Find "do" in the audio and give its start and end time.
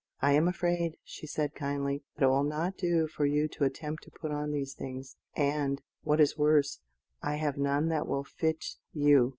2.75-3.07